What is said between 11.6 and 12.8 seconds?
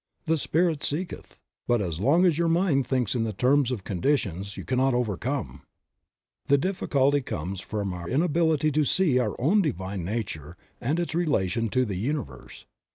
to the Universe.